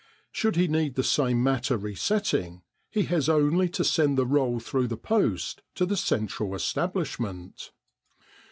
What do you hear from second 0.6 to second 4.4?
need the same matter re setting, he has only to send the